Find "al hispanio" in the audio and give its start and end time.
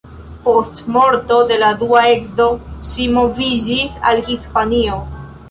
4.13-4.99